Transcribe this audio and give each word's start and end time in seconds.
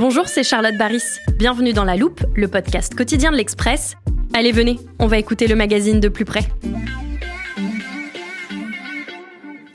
Bonjour, 0.00 0.28
c'est 0.28 0.42
Charlotte 0.42 0.78
Baris. 0.78 1.18
Bienvenue 1.36 1.74
dans 1.74 1.84
La 1.84 1.94
Loupe, 1.94 2.24
le 2.34 2.48
podcast 2.48 2.94
quotidien 2.94 3.30
de 3.32 3.36
l'Express. 3.36 3.96
Allez, 4.32 4.50
venez, 4.50 4.78
on 4.98 5.06
va 5.06 5.18
écouter 5.18 5.46
le 5.46 5.56
magazine 5.56 6.00
de 6.00 6.08
plus 6.08 6.24
près. 6.24 6.40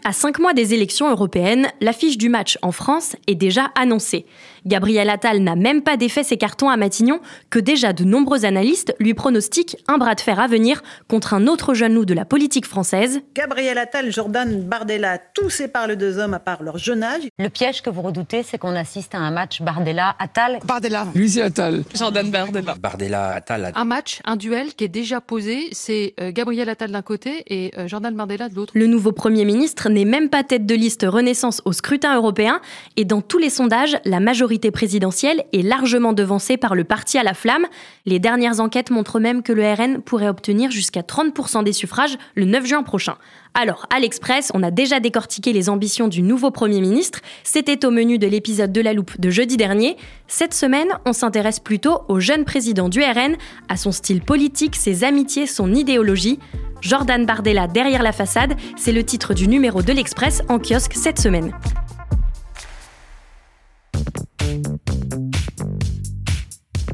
À 0.08 0.14
cinq 0.14 0.38
mois 0.38 0.54
des 0.54 0.76
élections 0.76 1.10
européennes, 1.10 1.68
l'affiche 1.82 2.20
du 2.20 2.30
match 2.30 2.60
en 2.62 2.72
France 2.72 3.16
est 3.26 3.34
déjà 3.34 3.72
annoncée. 3.74 4.28
Gabriel 4.68 5.10
Attal 5.10 5.40
n'a 5.40 5.56
même 5.56 5.82
pas 5.82 5.98
défait 5.98 6.24
ses 6.24 6.38
cartons 6.38 6.70
à 6.70 6.78
Matignon 6.78 7.22
que 7.50 7.58
déjà 7.58 7.92
de 7.92 8.04
nombreux 8.04 8.46
analystes 8.46 8.96
lui 9.00 9.16
pronostiquent 9.16 9.78
un 9.88 9.98
bras 9.98 10.14
de 10.14 10.22
fer 10.22 10.40
à 10.40 10.46
venir 10.46 10.84
contre 11.08 11.34
un 11.34 11.48
autre 11.48 11.74
jeune 11.74 11.96
loup 11.96 12.06
de 12.06 12.14
la 12.14 12.24
politique 12.24 12.68
française. 12.68 13.22
Gabriel 13.34 13.80
Attal, 13.80 14.12
Jordan 14.12 14.62
Bardella, 14.62 15.18
tous 15.18 15.50
séparent 15.50 15.88
les 15.88 15.96
deux 15.96 16.20
hommes 16.20 16.36
à 16.36 16.40
part 16.40 16.62
leur 16.62 16.78
jeune 16.78 17.02
âge. 17.02 17.24
Le 17.40 17.50
piège 17.50 17.82
que 17.82 17.90
vous 17.90 18.04
redoutez, 18.04 18.44
c'est 18.44 18.60
qu'on 18.60 18.76
assiste 18.76 19.16
à 19.16 19.20
un 19.20 19.32
match 19.32 19.64
Bardella-Attal. 19.64 20.60
Bardella. 20.66 21.08
Lui, 21.16 21.32
c'est 21.32 21.42
Attal. 21.42 21.84
Jordan 21.96 22.30
Bardella. 22.30 22.76
Bardella, 22.80 23.30
Attal. 23.30 23.72
Un 23.74 23.86
match, 23.86 24.22
un 24.26 24.36
duel 24.36 24.76
qui 24.76 24.84
est 24.84 24.88
déjà 24.88 25.20
posé, 25.20 25.70
c'est 25.72 26.14
euh, 26.20 26.32
Gabriel 26.32 26.70
Attal 26.70 26.92
d'un 26.92 27.02
côté 27.02 27.44
et 27.48 27.72
euh, 27.80 27.88
Jordan 27.88 28.16
Bardella 28.16 28.50
de 28.50 28.56
l'autre. 28.56 28.74
Le 28.76 28.86
nouveau 28.86 29.12
Premier 29.12 29.46
ministre 29.46 29.90
n'est 29.96 30.06
même 30.06 30.30
pas 30.30 30.44
tête 30.44 30.66
de 30.66 30.76
liste 30.76 31.06
Renaissance 31.08 31.62
au 31.66 31.72
scrutin 31.72 32.16
européen 32.16 32.62
et 32.98 33.06
dans 33.06 33.22
tous 33.22 33.38
les 33.38 33.50
sondages, 33.50 33.98
la 34.06 34.20
majorité 34.20 34.70
présidentielle 34.70 35.44
est 35.54 35.62
largement 35.62 36.14
devancée 36.14 36.58
par 36.58 36.76
le 36.76 36.84
parti 36.84 37.18
à 37.18 37.24
la 37.24 37.34
flamme. 37.34 37.66
Les 38.06 38.20
dernières 38.20 38.60
enquêtes 38.60 38.92
montrent 38.92 39.20
même 39.20 39.42
que 39.42 39.54
le 39.54 39.64
RN 39.64 40.02
pourrait 40.02 40.28
obtenir 40.28 40.70
jusqu'à 40.70 41.02
30% 41.02 41.64
des 41.64 41.74
suffrages 41.74 42.18
le 42.36 42.46
9 42.46 42.66
juin 42.66 42.84
prochain. 42.84 43.16
Alors, 43.54 43.86
à 43.90 44.02
l'Express, 44.02 44.52
on 44.54 44.64
a 44.64 44.70
déjà 44.70 45.00
décortiqué 45.00 45.54
les 45.54 45.70
ambitions 45.70 46.10
du 46.10 46.22
nouveau 46.22 46.52
Premier 46.52 46.82
ministre. 46.82 47.22
C'était 47.44 47.86
au 47.86 47.90
menu 47.90 48.18
de 48.18 48.28
l'épisode 48.28 48.74
de 48.74 48.82
La 48.82 48.92
Loupe 48.92 49.20
de 49.20 49.30
jeudi 49.30 49.56
dernier. 49.56 49.96
Cette 50.28 50.54
semaine, 50.54 50.90
on 51.06 51.14
s'intéresse 51.14 51.62
plutôt 51.62 52.02
au 52.10 52.20
jeune 52.20 52.44
président 52.44 52.90
du 52.90 53.02
RN, 53.02 53.38
à 53.70 53.78
son 53.78 53.94
style 53.94 54.22
politique, 54.22 54.76
ses 54.76 55.06
amitiés, 55.06 55.48
son 55.48 55.74
idéologie. 55.74 56.38
Jordan 56.86 57.26
Bardella 57.26 57.68
derrière 57.68 58.04
la 58.04 58.12
façade, 58.12 58.54
c'est 58.78 58.92
le 58.92 59.04
titre 59.04 59.34
du 59.34 59.48
numéro 59.48 59.82
de 59.82 59.92
l'Express 59.92 60.44
en 60.50 60.60
kiosque 60.60 60.94
cette 60.94 61.20
semaine. 61.20 61.52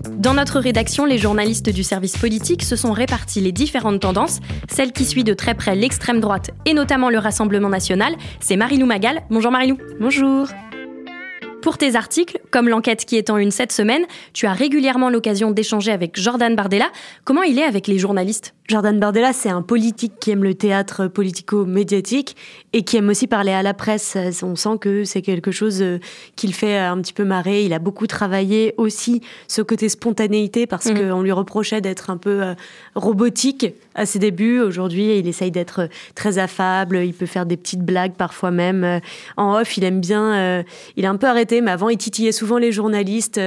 Dans 0.09 0.35
notre 0.35 0.59
rédaction, 0.59 1.03
les 1.03 1.17
journalistes 1.17 1.69
du 1.69 1.83
service 1.83 2.15
politique 2.15 2.63
se 2.63 2.75
sont 2.75 2.93
répartis 2.93 3.41
les 3.41 3.51
différentes 3.51 3.99
tendances. 4.01 4.39
Celle 4.69 4.93
qui 4.93 5.03
suit 5.03 5.23
de 5.23 5.33
très 5.33 5.55
près 5.55 5.75
l'extrême 5.75 6.19
droite 6.19 6.51
et 6.65 6.73
notamment 6.73 7.09
le 7.09 7.17
Rassemblement 7.17 7.69
national, 7.69 8.15
c'est 8.39 8.55
Marilou 8.55 8.85
Magal. 8.85 9.23
Bonjour 9.29 9.51
Marilou. 9.51 9.77
Bonjour. 9.99 10.47
Pour 11.61 11.77
tes 11.77 11.95
articles, 11.95 12.39
comme 12.49 12.69
l'enquête 12.69 13.05
qui 13.05 13.17
est 13.17 13.29
en 13.29 13.37
une 13.37 13.51
cette 13.51 13.71
semaine, 13.71 14.03
tu 14.33 14.47
as 14.47 14.53
régulièrement 14.53 15.09
l'occasion 15.09 15.51
d'échanger 15.51 15.91
avec 15.91 16.19
Jordan 16.19 16.55
Bardella. 16.55 16.89
Comment 17.23 17.43
il 17.43 17.59
est 17.59 17.63
avec 17.63 17.85
les 17.87 17.99
journalistes? 17.99 18.55
Jordan 18.67 18.97
Bardella, 18.99 19.33
c'est 19.33 19.49
un 19.49 19.61
politique 19.61 20.13
qui 20.19 20.31
aime 20.31 20.43
le 20.43 20.55
théâtre 20.55 21.07
politico-médiatique 21.07 22.37
et 22.71 22.83
qui 22.83 22.97
aime 22.97 23.09
aussi 23.09 23.27
parler 23.27 23.51
à 23.51 23.61
la 23.61 23.73
presse. 23.73 24.17
On 24.43 24.55
sent 24.55 24.77
que 24.79 25.03
c'est 25.03 25.21
quelque 25.21 25.51
chose 25.51 25.81
euh, 25.81 25.99
qu'il 26.37 26.53
fait 26.53 26.77
un 26.77 26.99
petit 27.01 27.11
peu 27.11 27.25
marrer. 27.25 27.65
Il 27.65 27.73
a 27.73 27.79
beaucoup 27.79 28.07
travaillé 28.07 28.73
aussi 28.77 29.21
ce 29.49 29.61
côté 29.61 29.89
spontanéité 29.89 30.67
parce 30.67 30.85
mmh. 30.85 31.09
qu'on 31.09 31.21
lui 31.21 31.33
reprochait 31.33 31.81
d'être 31.81 32.09
un 32.09 32.17
peu 32.17 32.41
euh, 32.43 32.53
robotique 32.95 33.67
à 33.93 34.05
ses 34.05 34.19
débuts. 34.19 34.61
Aujourd'hui, 34.61 35.17
il 35.17 35.27
essaye 35.27 35.51
d'être 35.51 35.89
très 36.15 36.37
affable. 36.37 36.97
Il 37.03 37.13
peut 37.13 37.25
faire 37.25 37.45
des 37.45 37.57
petites 37.57 37.83
blagues 37.83 38.13
parfois 38.13 38.51
même. 38.51 39.01
En 39.35 39.59
off, 39.59 39.75
il 39.77 39.83
aime 39.83 39.99
bien. 39.99 40.63
Il 40.95 41.05
a 41.05 41.09
un 41.09 41.17
peu 41.17 41.27
arrêté, 41.27 41.50
mais 41.59 41.71
avant, 41.71 41.89
il 41.89 41.97
titillait 41.97 42.31
souvent 42.31 42.57
les 42.57 42.71
journalistes. 42.71 43.41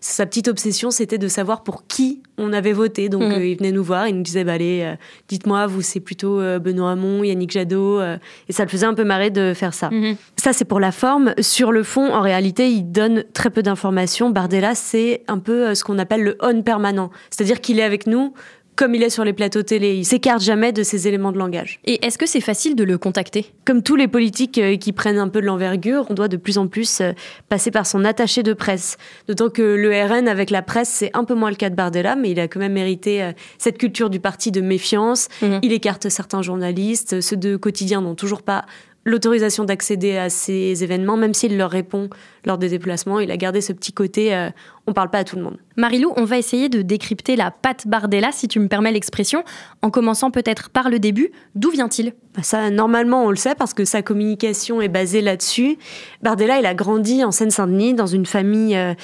Sa 0.00 0.26
petite 0.26 0.46
obsession, 0.46 0.92
c'était 0.92 1.18
de 1.18 1.26
savoir 1.26 1.64
pour 1.64 1.86
qui 1.88 2.22
on 2.38 2.52
avait 2.52 2.72
voté. 2.72 3.08
Donc, 3.08 3.22
mmh. 3.22 3.42
il 3.42 3.56
venait 3.56 3.72
nous 3.72 3.82
voir. 3.82 4.08
Il 4.08 4.16
nous 4.16 4.22
disait, 4.22 4.44
bah, 4.44 4.52
allez, 4.52 4.82
euh, 4.82 4.94
dites-moi, 5.28 5.66
vous, 5.66 5.82
c'est 5.82 6.00
plutôt 6.00 6.40
euh, 6.40 6.58
Benoît 6.58 6.92
Hamon, 6.92 7.24
Yannick 7.24 7.50
Jadot. 7.50 8.00
Euh, 8.00 8.16
et 8.48 8.52
ça 8.52 8.62
le 8.62 8.68
faisait 8.68 8.86
un 8.86 8.94
peu 8.94 9.04
marrer 9.04 9.30
de 9.30 9.52
faire 9.54 9.74
ça. 9.74 9.90
Mhm. 9.90 10.16
Ça, 10.36 10.52
c'est 10.52 10.64
pour 10.64 10.80
la 10.80 10.92
forme. 10.92 11.34
Sur 11.40 11.72
le 11.72 11.82
fond, 11.82 12.12
en 12.12 12.20
réalité, 12.20 12.70
il 12.70 12.84
donne 12.84 13.24
très 13.34 13.50
peu 13.50 13.62
d'informations. 13.62 14.30
Bardella, 14.30 14.74
c'est 14.74 15.22
un 15.26 15.38
peu 15.38 15.74
ce 15.74 15.82
qu'on 15.82 15.98
appelle 15.98 16.22
le 16.22 16.38
on 16.40 16.62
permanent. 16.62 17.10
C'est-à-dire 17.30 17.60
qu'il 17.60 17.80
est 17.80 17.84
avec 17.84 18.06
nous 18.06 18.32
comme 18.78 18.94
il 18.94 19.02
est 19.02 19.10
sur 19.10 19.24
les 19.24 19.32
plateaux 19.32 19.64
télé. 19.64 19.96
Il 19.96 20.04
s'écarte 20.04 20.40
jamais 20.40 20.72
de 20.72 20.84
ces 20.84 21.08
éléments 21.08 21.32
de 21.32 21.38
langage. 21.38 21.80
Et 21.84 22.06
est-ce 22.06 22.16
que 22.16 22.26
c'est 22.26 22.40
facile 22.40 22.76
de 22.76 22.84
le 22.84 22.96
contacter? 22.96 23.46
Comme 23.64 23.82
tous 23.82 23.96
les 23.96 24.06
politiques 24.06 24.56
euh, 24.58 24.76
qui 24.76 24.92
prennent 24.92 25.18
un 25.18 25.28
peu 25.28 25.40
de 25.40 25.46
l'envergure, 25.46 26.06
on 26.10 26.14
doit 26.14 26.28
de 26.28 26.36
plus 26.36 26.58
en 26.58 26.68
plus 26.68 27.00
euh, 27.00 27.10
passer 27.48 27.72
par 27.72 27.88
son 27.88 28.04
attaché 28.04 28.44
de 28.44 28.52
presse. 28.52 28.96
D'autant 29.26 29.50
que 29.50 29.62
le 29.62 29.90
RN 29.90 30.28
avec 30.28 30.50
la 30.50 30.62
presse, 30.62 30.90
c'est 30.90 31.10
un 31.14 31.24
peu 31.24 31.34
moins 31.34 31.50
le 31.50 31.56
cas 31.56 31.70
de 31.70 31.74
Bardella, 31.74 32.14
mais 32.14 32.30
il 32.30 32.38
a 32.38 32.46
quand 32.46 32.60
même 32.60 32.74
mérité 32.74 33.20
euh, 33.20 33.32
cette 33.58 33.78
culture 33.78 34.10
du 34.10 34.20
parti 34.20 34.52
de 34.52 34.60
méfiance. 34.60 35.26
Mhm. 35.42 35.58
Il 35.62 35.72
écarte 35.72 36.08
certains 36.08 36.42
journalistes, 36.42 37.20
ceux 37.20 37.36
de 37.36 37.56
quotidien 37.56 38.00
n'ont 38.00 38.14
toujours 38.14 38.42
pas 38.42 38.64
l'autorisation 39.04 39.64
d'accéder 39.64 40.18
à 40.18 40.30
ces 40.30 40.84
événements, 40.84 41.16
même 41.16 41.34
s'il 41.34 41.56
leur 41.56 41.70
répond 41.70 42.10
lors 42.44 42.58
des 42.58 42.68
déplacements. 42.68 43.18
Il 43.18 43.30
a 43.30 43.36
gardé 43.36 43.60
ce 43.60 43.72
petit 43.72 43.92
côté, 43.92 44.50
on 44.88 44.94
parle 44.94 45.10
pas 45.10 45.18
à 45.18 45.24
tout 45.24 45.36
le 45.36 45.42
monde. 45.42 45.58
Marilou, 45.76 46.12
on 46.16 46.24
va 46.24 46.38
essayer 46.38 46.68
de 46.68 46.82
décrypter 46.82 47.36
la 47.36 47.50
patte 47.50 47.86
Bardella, 47.86 48.32
si 48.32 48.48
tu 48.48 48.58
me 48.58 48.68
permets 48.68 48.90
l'expression, 48.90 49.44
en 49.82 49.90
commençant 49.90 50.30
peut-être 50.30 50.70
par 50.70 50.88
le 50.88 50.98
début. 50.98 51.30
D'où 51.54 51.70
vient-il? 51.70 52.14
Bah, 52.34 52.42
Ça, 52.42 52.70
normalement, 52.70 53.24
on 53.24 53.30
le 53.30 53.36
sait 53.36 53.54
parce 53.54 53.74
que 53.74 53.84
sa 53.84 54.02
communication 54.02 54.80
est 54.80 54.88
basée 54.88 55.20
là-dessus. 55.20 55.76
Bardella, 56.22 56.58
il 56.58 56.66
a 56.66 56.74
grandi 56.74 57.22
en 57.22 57.30
Seine-Saint-Denis, 57.30 57.94
dans 57.94 58.06
une 58.06 58.26
famille 58.26 58.76
euh, 58.76 58.94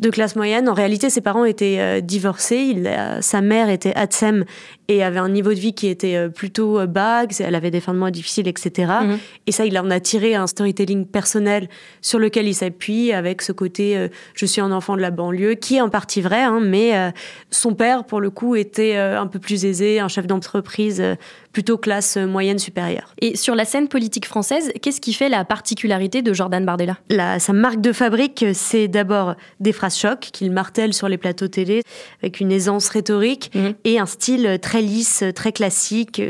de 0.00 0.10
classe 0.10 0.34
moyenne. 0.34 0.68
En 0.68 0.74
réalité, 0.74 1.10
ses 1.10 1.20
parents 1.20 1.44
étaient 1.44 1.76
euh, 1.78 2.00
divorcés. 2.00 2.82
sa 3.20 3.40
mère 3.40 3.68
était 3.68 3.94
Atsem 3.94 4.44
et 4.88 5.04
avait 5.04 5.20
un 5.20 5.28
niveau 5.28 5.50
de 5.50 5.60
vie 5.60 5.74
qui 5.74 5.86
était 5.88 6.16
euh, 6.16 6.28
plutôt 6.30 6.84
bas. 6.86 7.24
Elle 7.38 7.54
avait 7.54 7.70
des 7.70 7.80
fins 7.80 7.94
de 7.94 7.98
mois 7.98 8.10
difficiles, 8.10 8.48
etc. 8.48 8.92
Mhm. 9.02 9.18
Et 9.46 9.52
ça, 9.52 9.66
il 9.66 9.78
en 9.78 9.90
a 9.90 10.00
tiré 10.00 10.34
un 10.34 10.46
storytelling 10.46 11.06
personnel 11.06 11.68
sur 12.00 12.18
lequel 12.18 12.48
il 12.48 12.54
s'appuie 12.54 13.12
avec 13.12 13.42
ce 13.42 13.52
côté 13.52 14.08
je 14.34 14.46
suis 14.46 14.60
un 14.60 14.72
enfant 14.72 14.96
de 14.96 15.00
la 15.00 15.10
banlieue, 15.10 15.33
qui 15.60 15.76
est 15.76 15.80
en 15.80 15.88
partie 15.88 16.20
vrai, 16.20 16.42
hein, 16.42 16.60
mais 16.60 16.96
euh, 16.96 17.10
son 17.50 17.74
père, 17.74 18.04
pour 18.04 18.20
le 18.20 18.30
coup, 18.30 18.56
était 18.56 18.96
euh, 18.96 19.20
un 19.20 19.26
peu 19.26 19.38
plus 19.38 19.64
aisé, 19.64 20.00
un 20.00 20.08
chef 20.08 20.26
d'entreprise 20.26 21.00
euh, 21.00 21.14
plutôt 21.54 21.78
classe 21.78 22.18
moyenne 22.18 22.58
supérieure. 22.58 23.14
Et 23.22 23.36
sur 23.36 23.54
la 23.54 23.64
scène 23.64 23.88
politique 23.88 24.26
française, 24.26 24.72
qu'est-ce 24.82 25.00
qui 25.00 25.14
fait 25.14 25.30
la 25.30 25.46
particularité 25.46 26.20
de 26.20 26.34
Jordan 26.34 26.66
Bardella? 26.66 26.98
La, 27.08 27.38
Sa 27.38 27.54
marque 27.54 27.80
de 27.80 27.92
fabrique, 27.92 28.44
c'est 28.52 28.88
d'abord 28.88 29.36
des 29.60 29.72
phrases 29.72 29.96
chocs 29.96 30.28
qu'il 30.32 30.50
martèle 30.50 30.92
sur 30.92 31.08
les 31.08 31.16
plateaux 31.16 31.48
télé 31.48 31.82
avec 32.22 32.40
une 32.40 32.52
aisance 32.52 32.88
rhétorique 32.90 33.50
mhm. 33.54 33.74
et 33.84 33.98
un 33.98 34.06
style 34.06 34.58
très 34.60 34.82
lisse, 34.82 35.24
très 35.34 35.52
classique, 35.52 36.20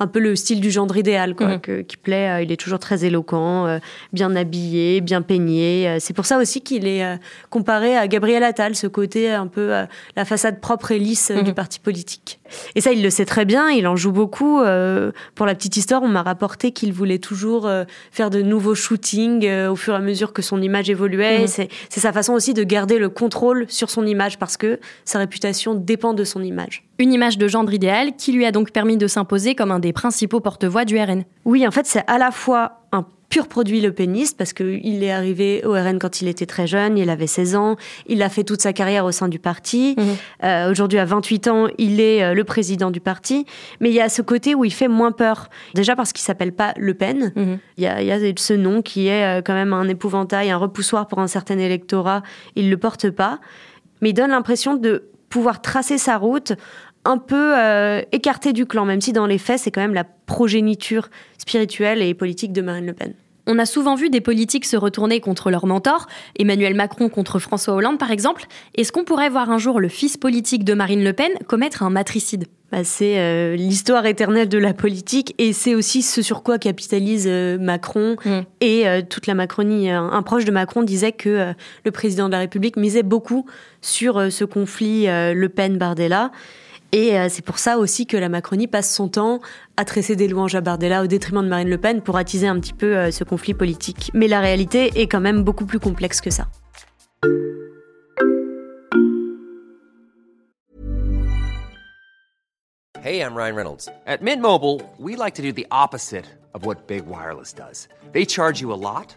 un 0.00 0.06
peu 0.08 0.18
le 0.18 0.34
style 0.34 0.60
du 0.60 0.72
gendre 0.72 0.96
idéal 0.96 1.36
quoi, 1.36 1.58
mhm. 1.58 1.84
qui 1.84 1.96
plaît. 1.96 2.42
Il 2.42 2.50
est 2.50 2.56
toujours 2.56 2.80
très 2.80 3.04
éloquent, 3.04 3.78
bien 4.12 4.34
habillé, 4.34 5.00
bien 5.00 5.22
peigné. 5.22 5.98
C'est 6.00 6.14
pour 6.14 6.26
ça 6.26 6.38
aussi 6.38 6.62
qu'il 6.62 6.88
est 6.88 7.18
comparé 7.50 7.96
à 7.96 8.08
Gabriel 8.08 8.42
Attal, 8.42 8.74
ce 8.74 8.86
côté 8.86 9.30
un 9.30 9.46
peu 9.46 9.74
euh, 9.74 9.84
la 10.16 10.24
façade 10.24 10.60
propre 10.60 10.92
et 10.92 10.98
lisse 10.98 11.30
euh, 11.30 11.42
du 11.42 11.50
mhm. 11.50 11.54
parti 11.54 11.80
politique. 11.80 12.40
Et 12.74 12.80
ça, 12.80 12.92
il 12.92 13.02
le 13.02 13.10
sait 13.10 13.24
très 13.24 13.44
bien, 13.44 13.70
il 13.70 13.86
en 13.86 13.96
joue 13.96 14.12
beaucoup. 14.12 14.60
Euh, 14.70 15.12
pour 15.34 15.46
la 15.46 15.54
petite 15.54 15.76
histoire, 15.76 16.02
on 16.02 16.08
m'a 16.08 16.22
rapporté 16.22 16.72
qu'il 16.72 16.92
voulait 16.92 17.18
toujours 17.18 17.70
faire 18.10 18.30
de 18.30 18.42
nouveaux 18.42 18.74
shootings 18.74 19.48
au 19.66 19.76
fur 19.76 19.94
et 19.94 19.96
à 19.96 20.00
mesure 20.00 20.32
que 20.32 20.42
son 20.42 20.60
image 20.62 20.90
évoluait. 20.90 21.40
Mhm. 21.40 21.46
C'est 21.46 22.00
sa 22.00 22.12
façon 22.12 22.32
aussi 22.32 22.54
de 22.54 22.62
garder 22.62 22.98
le 22.98 23.08
contrôle 23.08 23.66
sur 23.68 23.90
son 23.90 24.06
image 24.06 24.38
parce 24.38 24.56
que 24.56 24.80
sa 25.04 25.18
réputation 25.18 25.74
dépend 25.74 26.14
de 26.14 26.24
son 26.24 26.42
image. 26.42 26.84
Une 26.98 27.12
image 27.12 27.38
de 27.38 27.48
gendre 27.48 27.72
idéal 27.72 28.14
qui 28.16 28.32
lui 28.32 28.44
a 28.44 28.52
donc 28.52 28.72
permis 28.72 28.96
de 28.96 29.06
s'imposer 29.06 29.54
comme 29.54 29.70
un 29.70 29.78
des 29.78 29.92
principaux 29.92 30.40
porte-voix 30.40 30.84
du 30.84 30.98
RN. 30.98 31.24
Oui, 31.44 31.66
en 31.66 31.70
fait, 31.70 31.86
c'est 31.86 32.04
à 32.06 32.18
la 32.18 32.30
fois 32.30 32.79
pur 33.30 33.46
produit 33.46 33.80
le 33.80 33.92
péniste 33.92 34.36
parce 34.36 34.52
qu'il 34.52 35.02
est 35.02 35.10
arrivé 35.10 35.62
au 35.64 35.72
RN 35.72 35.98
quand 35.98 36.20
il 36.20 36.26
était 36.26 36.46
très 36.46 36.66
jeune, 36.66 36.98
il 36.98 37.08
avait 37.08 37.28
16 37.28 37.54
ans, 37.54 37.76
il 38.06 38.22
a 38.22 38.28
fait 38.28 38.42
toute 38.42 38.60
sa 38.60 38.72
carrière 38.72 39.04
au 39.04 39.12
sein 39.12 39.28
du 39.28 39.38
parti. 39.38 39.94
Mhm. 39.96 40.04
Euh, 40.44 40.70
Aujourd'hui, 40.70 40.98
à 40.98 41.04
28 41.04 41.48
ans, 41.48 41.68
il 41.78 42.00
est 42.00 42.22
euh, 42.22 42.34
le 42.34 42.42
président 42.42 42.90
du 42.90 43.00
parti. 43.00 43.46
Mais 43.78 43.88
il 43.88 43.94
y 43.94 44.00
a 44.00 44.08
ce 44.08 44.20
côté 44.20 44.56
où 44.56 44.64
il 44.64 44.72
fait 44.72 44.88
moins 44.88 45.12
peur. 45.12 45.48
Déjà 45.74 45.94
parce 45.94 46.12
qu'il 46.12 46.22
s'appelle 46.22 46.52
pas 46.52 46.74
Le 46.76 46.92
Pen. 46.92 47.32
Mhm. 47.36 47.58
Il 47.78 47.84
y, 47.84 47.86
a, 47.86 48.02
il 48.02 48.08
y 48.08 48.12
a 48.12 48.18
ce 48.36 48.52
nom 48.52 48.82
qui 48.82 49.06
est 49.06 49.38
euh, 49.38 49.42
quand 49.42 49.54
même 49.54 49.72
un 49.72 49.88
épouvantail, 49.88 50.50
un 50.50 50.56
repoussoir 50.56 51.06
pour 51.06 51.20
un 51.20 51.28
certain 51.28 51.58
électorat. 51.58 52.22
Il 52.56 52.68
le 52.68 52.76
porte 52.76 53.10
pas. 53.10 53.38
Mais 54.02 54.10
il 54.10 54.14
donne 54.14 54.30
l'impression 54.30 54.74
de 54.74 55.04
pouvoir 55.28 55.62
tracer 55.62 55.98
sa 55.98 56.16
route 56.16 56.54
un 57.04 57.18
peu 57.18 57.58
euh, 57.58 58.02
écarté 58.12 58.52
du 58.52 58.66
clan, 58.66 58.84
même 58.84 59.00
si 59.00 59.12
dans 59.12 59.26
les 59.26 59.38
faits, 59.38 59.60
c'est 59.60 59.70
quand 59.70 59.80
même 59.80 59.94
la 59.94 60.04
progéniture 60.04 61.08
spirituelle 61.38 62.02
et 62.02 62.14
politique 62.14 62.52
de 62.52 62.62
Marine 62.62 62.86
Le 62.86 62.92
Pen. 62.92 63.14
On 63.46 63.58
a 63.58 63.66
souvent 63.66 63.94
vu 63.94 64.10
des 64.10 64.20
politiques 64.20 64.64
se 64.64 64.76
retourner 64.76 65.20
contre 65.20 65.50
leur 65.50 65.66
mentor, 65.66 66.06
Emmanuel 66.38 66.74
Macron 66.74 67.08
contre 67.08 67.38
François 67.38 67.74
Hollande 67.74 67.98
par 67.98 68.10
exemple. 68.10 68.44
Est-ce 68.76 68.92
qu'on 68.92 69.04
pourrait 69.04 69.28
voir 69.28 69.50
un 69.50 69.58
jour 69.58 69.80
le 69.80 69.88
fils 69.88 70.16
politique 70.16 70.62
de 70.62 70.74
Marine 70.74 71.02
Le 71.02 71.12
Pen 71.12 71.32
commettre 71.48 71.82
un 71.82 71.90
matricide? 71.90 72.46
Bah, 72.70 72.84
c'est 72.84 73.18
euh, 73.18 73.56
l'histoire 73.56 74.06
éternelle 74.06 74.48
de 74.48 74.58
la 74.58 74.72
politique 74.72 75.34
et 75.38 75.52
c'est 75.52 75.74
aussi 75.74 76.02
ce 76.02 76.22
sur 76.22 76.44
quoi 76.44 76.58
capitalise 76.58 77.26
euh, 77.26 77.58
Macron 77.58 78.14
Mm. 78.24 78.40
et 78.60 78.86
euh, 78.86 79.02
toute 79.02 79.26
la 79.26 79.34
Macronie. 79.34 79.90
Un, 79.90 80.22
proche 80.22 80.44
de 80.44 80.52
Macron 80.52 80.82
disait 80.82 81.12
que 81.12 81.52
le 81.84 81.90
président 81.90 82.26
de 82.26 82.32
la 82.32 82.38
République 82.38 82.76
misait 82.76 83.02
beaucoup 83.02 83.46
sur 83.80 84.30
ce 84.30 84.44
conflit 84.44 85.06
Le 85.06 85.48
Pen-Bardella. 85.48 86.30
Et 86.92 87.18
euh, 87.18 87.28
c'est 87.28 87.44
pour 87.44 87.58
ça 87.58 87.78
aussi 87.78 88.06
que 88.06 88.16
la 88.16 88.28
Macronie 88.28 88.66
passe 88.66 88.92
son 88.92 89.08
temps 89.08 89.40
à 89.76 89.84
tresser 89.84 90.16
des 90.16 90.26
louanges 90.26 90.54
à 90.54 90.60
Bardella 90.60 91.02
au 91.02 91.06
détriment 91.06 91.42
de 91.42 91.48
Marine 91.48 91.70
Le 91.70 91.78
Pen 91.78 92.02
pour 92.02 92.16
attiser 92.16 92.48
un 92.48 92.58
petit 92.58 92.72
peu 92.72 92.96
euh, 92.96 93.10
ce 93.10 93.22
conflit 93.24 93.54
politique. 93.54 94.10
Mais 94.12 94.26
la 94.26 94.40
réalité 94.40 94.90
est 95.00 95.06
quand 95.06 95.20
même 95.20 95.44
beaucoup 95.44 95.66
plus 95.66 95.78
complexe 95.78 96.20
que 96.20 96.30
ça. 96.30 96.48
Hey, 103.02 103.22
I'm 103.22 103.34
Ryan 103.34 103.56
Reynolds. 103.56 103.88
At 104.06 104.20
Mint 104.20 104.42
Mobile, 104.42 104.82
we 104.98 105.16
like 105.16 105.34
to 105.36 105.42
do 105.42 105.52
the 105.52 105.66
opposite 105.70 106.26
of 106.52 106.66
what 106.66 106.86
Big 106.86 107.06
Wireless 107.06 107.54
does. 107.54 107.88
They 108.12 108.26
charge 108.26 108.60
you 108.60 108.72
a 108.72 108.76
lot, 108.76 109.16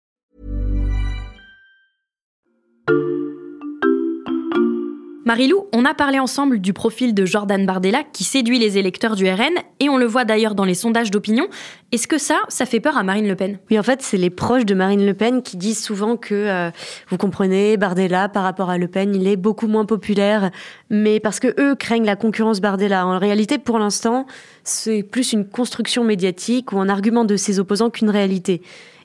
Marilou, 5.23 5.67
on 5.71 5.85
a 5.85 5.93
parlé 5.93 6.17
ensemble 6.17 6.59
du 6.59 6.73
profil 6.73 7.13
de 7.13 7.25
Jordan 7.25 7.63
Bardella 7.63 8.01
qui 8.11 8.23
séduit 8.23 8.57
les 8.57 8.79
électeurs 8.79 9.15
du 9.15 9.29
RN 9.29 9.53
et 9.79 9.87
on 9.87 9.97
le 9.97 10.07
voit 10.07 10.25
d'ailleurs 10.25 10.55
dans 10.55 10.65
les 10.65 10.73
sondages 10.73 11.11
d'opinion. 11.11 11.47
Est-ce 11.91 12.07
que 12.07 12.17
ça, 12.17 12.39
ça 12.47 12.65
fait 12.65 12.79
peur 12.79 12.97
à 12.97 13.03
Marine 13.03 13.27
Le 13.27 13.35
Pen? 13.35 13.59
Oui, 13.69 13.77
en 13.77 13.83
fait, 13.83 14.01
c'est 14.01 14.17
les 14.17 14.31
proches 14.31 14.65
de 14.65 14.73
Marine 14.73 15.05
Le 15.05 15.13
Pen 15.13 15.43
qui 15.43 15.57
disent 15.57 15.83
souvent 15.83 16.17
que, 16.17 16.33
euh, 16.33 16.71
vous 17.09 17.17
comprenez, 17.17 17.77
Bardella, 17.77 18.29
par 18.29 18.41
rapport 18.41 18.71
à 18.71 18.79
Le 18.79 18.87
Pen, 18.87 19.13
il 19.13 19.27
est 19.27 19.35
beaucoup 19.35 19.67
moins 19.67 19.85
populaire, 19.85 20.49
mais 20.89 21.19
parce 21.19 21.39
que 21.39 21.53
eux 21.61 21.75
craignent 21.75 22.05
la 22.05 22.15
concurrence 22.15 22.59
Bardella. 22.59 23.05
En 23.05 23.19
réalité, 23.19 23.59
pour 23.59 23.77
l'instant, 23.77 24.25
c'est 24.63 25.03
plus 25.03 25.33
une 25.33 25.47
construction 25.47 26.03
médiatique 26.03 26.73
ou 26.73 26.79
un 26.79 26.89
argument 26.89 27.25
de 27.25 27.35
ses 27.35 27.59
opposants 27.59 27.91
qu'une 27.91 28.09
réalité. 28.09 28.63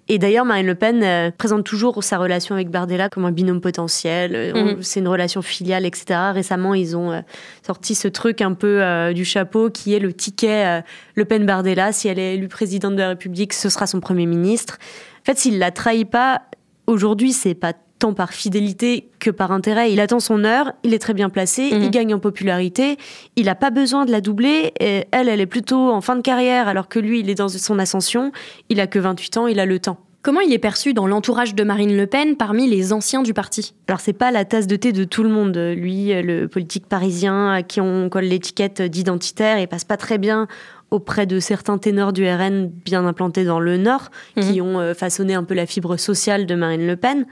Et 0.09 0.19
d'ailleurs, 0.19 0.45
Marine 0.45 0.67
Le 0.67 0.77
Pen 0.77 1.03
euh, 1.03 1.31
présente 1.37 1.65
toujours 1.65 2.03
sa 2.05 2.19
relation 2.19 2.55
avec 2.55 2.71
Bardella 2.71 3.09
comme 3.09 3.25
un 3.25 3.33
binôme 3.33 3.61
potentiel. 3.61 4.35
Euh, 4.35 4.53
Mhm. 4.57 4.83
C'est 4.83 5.01
une 5.01 5.09
relation 5.09 5.43
filiale, 5.43 5.85
etc. 5.85 6.31
Récemment, 6.33 6.75
ils 6.75 6.97
ont 6.97 7.11
euh, 7.11 7.21
sorti 7.67 7.95
ce 7.95 8.07
truc 8.09 8.41
un 8.41 8.55
peu 8.55 8.83
du 9.15 9.25
chapeau 9.25 9.71
qui 9.71 9.95
est 9.95 9.99
le 9.99 10.13
ticket 10.13 10.83
Le 11.15 11.25
Pen-Bardella. 11.25 11.93
Si 11.93 12.09
elle 12.09 12.19
est 12.19 12.35
élue 12.35 12.49
présidente 12.49 12.95
de 12.95 13.01
la 13.01 13.09
République, 13.11 13.53
ce 13.53 13.69
sera 13.69 13.87
son 13.87 14.01
premier 14.01 14.27
ministre. 14.27 14.79
En 15.23 15.25
fait, 15.25 15.39
s'il 15.39 15.59
la 15.59 15.71
trahit 15.71 16.09
pas, 16.09 16.43
aujourd'hui, 16.87 17.33
c'est 17.33 17.55
pas 17.55 17.73
tant 17.99 18.13
par 18.13 18.33
fidélité 18.33 19.09
que 19.21 19.31
par 19.31 19.53
intérêt. 19.53 19.93
Il 19.93 20.01
attend 20.01 20.21
son 20.21 20.45
heure, 20.45 20.73
il 20.85 20.93
est 20.95 20.99
très 20.99 21.15
bien 21.15 21.31
placé, 21.31 21.71
Mhm. 21.73 21.83
il 21.83 21.91
gagne 21.91 22.15
en 22.15 22.19
popularité, 22.19 22.97
il 23.37 23.47
n'a 23.47 23.55
pas 23.55 23.71
besoin 23.71 24.05
de 24.05 24.11
la 24.11 24.21
doubler. 24.21 24.73
Et 24.81 25.05
elle, 25.13 25.29
elle 25.29 25.41
est 25.41 25.47
plutôt 25.47 25.91
en 25.91 26.01
fin 26.01 26.17
de 26.17 26.21
carrière, 26.23 26.69
alors 26.69 26.89
que 26.89 26.99
lui, 26.99 27.21
il 27.21 27.31
est 27.31 27.35
dans 27.37 27.49
son 27.49 27.79
ascension. 27.79 28.33
Il 28.69 28.81
a 28.81 28.87
que 28.87 28.99
28 28.99 29.37
ans, 29.39 29.47
il 29.47 29.59
a 29.61 29.67
le 29.67 29.79
temps. 29.79 29.99
Comment 30.23 30.41
il 30.41 30.53
est 30.53 30.59
perçu 30.59 30.93
dans 30.93 31.07
l'entourage 31.07 31.55
de 31.55 31.63
Marine 31.63 31.97
Le 31.97 32.09
Pen 32.09 32.37
parmi 32.37 32.69
les 32.69 32.93
anciens 32.93 33.23
du 33.23 33.33
parti? 33.33 33.75
Alors 33.87 34.01
c'est 34.01 34.13
pas 34.13 34.33
la 34.33 34.45
tasse 34.45 34.67
de 34.67 34.75
thé 34.75 34.91
de 34.93 35.05
tout 35.05 35.23
le 35.23 35.29
monde. 35.29 35.57
Lui, 35.57 36.09
le 36.21 36.47
politique 36.49 36.87
parisien 36.89 37.53
à 37.53 37.63
qui 37.63 37.81
on 37.81 38.09
colle 38.09 38.25
l'étiquette 38.25 38.83
d'identitaire, 38.83 39.61
il 39.61 39.69
passe 39.69 39.85
pas 39.85 39.97
très 39.97 40.19
bien 40.19 40.49
auprès 40.91 41.27
de 41.27 41.39
certains 41.39 41.79
ténors 41.79 42.13
du 42.13 42.29
RN 42.29 42.69
bien 42.85 43.05
implantés 43.07 43.45
dans 43.45 43.61
le 43.61 43.77
Nord, 43.77 44.11
qui 44.41 44.61
ont 44.61 44.81
euh, 44.81 44.95
façonné 44.95 45.35
un 45.35 45.45
peu 45.45 45.55
la 45.55 45.67
fibre 45.67 45.97
sociale 45.97 46.45
de 46.47 46.55
Marine 46.57 46.87
Le 46.89 46.97
Pen. 46.97 47.25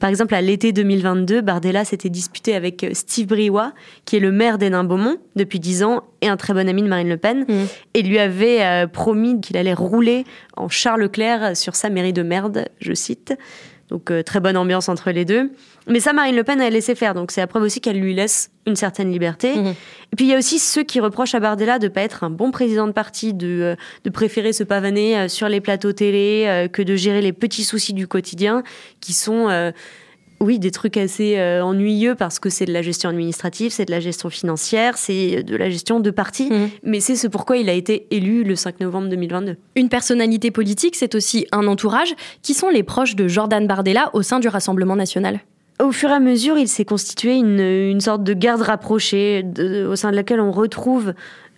Par 0.00 0.10
exemple, 0.10 0.34
à 0.34 0.40
l'été 0.40 0.72
2022, 0.72 1.42
Bardella 1.42 1.84
s'était 1.84 2.08
disputé 2.08 2.54
avec 2.56 2.82
euh, 2.82 2.90
Steve 2.94 3.26
Briouat, 3.28 3.72
qui 4.06 4.16
est 4.16 4.20
le 4.20 4.32
maire 4.32 4.58
d'Hénin-Beaumont 4.58 5.18
depuis 5.36 5.60
10 5.60 5.84
ans 5.84 6.02
et 6.22 6.28
un 6.28 6.36
très 6.36 6.54
bon 6.54 6.68
ami 6.68 6.82
de 6.82 6.88
Marine 6.88 7.08
Le 7.08 7.16
Pen, 7.18 7.44
Mhm. 7.48 7.66
et 7.94 8.02
lui 8.02 8.18
avait 8.18 8.62
euh, 8.62 8.86
promis 8.86 9.40
qu'il 9.40 9.56
allait 9.56 9.74
rouler 9.74 10.24
en 10.56 10.68
Charles 10.68 11.02
Leclerc 11.02 11.56
sur 11.56 11.76
sa 11.76 11.90
mairie 11.90 12.12
de 12.14 12.22
merde, 12.22 12.64
je 12.80 12.94
cite. 12.94 13.34
Donc 13.90 14.10
euh, 14.10 14.22
très 14.22 14.40
bonne 14.40 14.56
ambiance 14.56 14.88
entre 14.88 15.10
les 15.10 15.24
deux. 15.24 15.50
Mais 15.86 16.00
ça, 16.00 16.12
Marine 16.12 16.36
Le 16.36 16.44
Pen 16.44 16.60
a 16.60 16.70
laissé 16.70 16.94
faire. 16.94 17.14
Donc 17.14 17.32
c'est 17.32 17.40
la 17.40 17.46
preuve 17.46 17.64
aussi 17.64 17.80
qu'elle 17.80 17.98
lui 17.98 18.14
laisse 18.14 18.50
une 18.66 18.76
certaine 18.76 19.10
liberté. 19.10 19.56
Mhm. 19.56 19.66
Et 20.12 20.16
puis 20.16 20.26
il 20.26 20.28
y 20.28 20.34
a 20.34 20.38
aussi 20.38 20.58
ceux 20.58 20.84
qui 20.84 21.00
reprochent 21.00 21.34
à 21.34 21.40
Bardella 21.40 21.78
de 21.78 21.88
pas 21.88 22.02
être 22.02 22.24
un 22.24 22.30
bon 22.30 22.50
président 22.52 22.86
de 22.86 22.92
parti, 22.92 23.34
de, 23.34 23.46
euh, 23.46 23.76
de 24.04 24.10
préférer 24.10 24.52
se 24.52 24.64
pavaner 24.64 25.18
euh, 25.18 25.28
sur 25.28 25.48
les 25.48 25.60
plateaux 25.60 25.92
télé, 25.92 26.68
que 26.72 26.82
de 26.82 26.94
gérer 26.94 27.20
les 27.20 27.32
petits 27.32 27.64
soucis 27.64 27.92
du 27.92 28.06
quotidien, 28.06 28.62
qui 29.00 29.12
sont... 29.12 29.48
euh, 29.48 29.72
oui, 30.42 30.58
des 30.58 30.70
trucs 30.70 30.96
assez 30.96 31.38
euh, 31.38 31.62
ennuyeux 31.62 32.14
parce 32.14 32.38
que 32.38 32.48
c'est 32.48 32.64
de 32.64 32.72
la 32.72 32.82
gestion 32.82 33.10
administrative, 33.10 33.72
c'est 33.72 33.84
de 33.84 33.90
la 33.90 34.00
gestion 34.00 34.30
financière, 34.30 34.96
c'est 34.96 35.42
de 35.42 35.56
la 35.56 35.68
gestion 35.68 36.00
de 36.00 36.10
parti. 36.10 36.48
Mhm. 36.50 36.68
Mais 36.82 37.00
c'est 37.00 37.16
ce 37.16 37.26
pourquoi 37.26 37.58
il 37.58 37.68
a 37.68 37.74
été 37.74 38.06
élu 38.10 38.42
le 38.44 38.56
5 38.56 38.80
novembre 38.80 39.08
2022. 39.08 39.56
Une 39.76 39.88
personnalité 39.90 40.50
politique, 40.50 40.96
c'est 40.96 41.14
aussi 41.14 41.46
un 41.52 41.66
entourage. 41.66 42.14
Qui 42.42 42.54
sont 42.54 42.70
les 42.70 42.82
proches 42.82 43.16
de 43.16 43.28
Jordan 43.28 43.66
Bardella 43.66 44.10
au 44.14 44.22
sein 44.22 44.40
du 44.40 44.48
Rassemblement 44.48 44.96
national 44.96 45.40
Au 45.82 45.92
fur 45.92 46.08
et 46.10 46.14
à 46.14 46.20
mesure, 46.20 46.56
il 46.58 46.68
s'est 46.68 46.84
constitué 46.86 47.34
une, 47.34 47.60
une 47.60 48.00
sorte 48.00 48.24
de 48.24 48.32
garde 48.32 48.62
rapprochée 48.62 49.42
de- 49.42 49.86
au 49.86 49.96
sein 49.96 50.10
de 50.10 50.16
laquelle 50.16 50.40
on 50.40 50.52
retrouve 50.52 51.12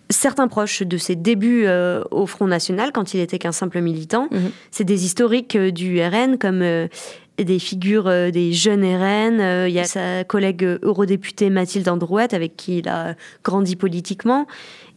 certains 0.09 0.47
proches 0.47 0.83
de 0.83 0.97
ses 0.97 1.15
débuts 1.15 1.63
euh, 1.65 2.03
au 2.11 2.25
Front 2.27 2.45
National 2.45 2.91
quand 2.91 3.13
il 3.13 3.19
était 3.21 3.39
qu'un 3.39 3.53
simple 3.53 3.79
militant. 3.81 4.27
Mhm. 4.31 4.51
C'est 4.69 4.83
des 4.83 5.05
historiques 5.05 5.55
euh, 5.55 5.71
du 5.71 5.99
RN 6.01 6.37
comme 6.37 6.61
euh, 6.61 6.87
des 7.37 7.59
figures 7.59 8.07
euh, 8.07 8.31
des 8.31 8.53
jeunes 8.53 8.83
RN. 8.83 9.39
Euh, 9.39 9.67
Il 9.67 9.73
y 9.73 9.79
a 9.79 9.85
sa 9.85 10.23
collègue 10.23 10.63
euh, 10.63 10.79
eurodéputée 10.83 11.49
Mathilde 11.49 11.89
Androuette 11.89 12.33
avec 12.33 12.55
qui 12.55 12.79
il 12.79 12.89
a 12.89 13.15
grandi 13.43 13.75
politiquement. 13.75 14.45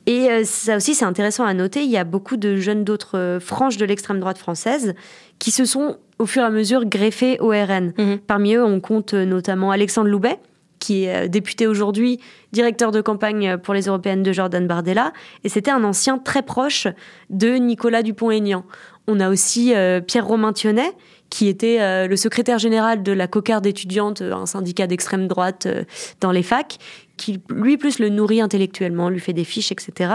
Et 0.07 0.31
euh, 0.31 0.43
ça 0.45 0.76
aussi, 0.76 0.95
c'est 0.95 1.05
intéressant 1.05 1.45
à 1.45 1.55
noter, 1.55 1.83
il 1.83 1.90
y 1.90 1.97
a 1.97 2.05
beaucoup 2.05 2.37
de 2.37 2.57
jeunes 2.57 2.85
d'autres 2.85 3.38
franges 3.40 3.76
de 3.76 3.85
l'extrême 3.85 4.21
droite 4.21 4.38
française 4.38 4.95
qui 5.38 5.50
se 5.50 5.64
sont 5.64 5.97
au 6.19 6.26
fur 6.26 6.43
et 6.43 6.47
à 6.47 6.50
mesure 6.50 6.85
greffés 6.87 7.38
au 7.40 7.49
RN. 7.49 7.93
Mhm. 7.99 8.19
Parmi 8.26 8.55
eux, 8.55 8.64
on 8.64 8.81
compte 8.81 9.14
notamment 9.14 9.71
Alexandre 9.71 10.09
Loubet, 10.09 10.38
qui 10.78 11.05
est 11.05 11.28
député 11.28 11.66
aujourd'hui, 11.66 12.21
directeur 12.52 12.93
de 12.93 13.00
campagne 13.00 13.57
pour 13.59 13.75
les 13.75 13.87
européennes 13.87 14.23
de 14.23 14.33
Jordan 14.33 14.66
Bardella, 14.66 15.12
et 15.43 15.49
c'était 15.49 15.71
un 15.71 15.83
ancien 15.85 16.19
très 16.19 16.43
proche 16.43 16.87
de 17.28 17.55
Nicolas 17.57 18.02
Dupont-Aignan. 18.02 18.64
On 19.09 19.21
a 19.21 19.31
aussi 19.31 19.75
euh, 19.75 20.00
Pierre-Romain 20.00 20.52
Thionnet, 20.52 20.93
qui 21.30 21.49
était 21.49 21.80
euh, 21.80 22.06
le 22.06 22.16
secrétaire 22.16 22.59
général 22.59 23.02
de 23.02 23.12
la 23.12 23.26
cocarde 23.26 23.66
étudiante, 23.66 24.23
euh, 24.23 24.33
un 24.33 24.47
syndicat 24.47 24.87
d'extrême 24.87 25.26
droite 25.26 25.66
euh, 25.66 25.85
dans 26.21 26.33
les 26.33 26.42
facs, 26.42 26.78
qui 27.16 27.40
lui 27.50 27.76
plus 27.76 27.99
le 27.99 28.09
nourrit 28.09 28.40
intellectuellement, 28.40 29.09
lui 29.09 29.21
fait 29.21 29.33
des 29.33 29.45
fiches, 29.45 29.73
etc. 29.73 30.14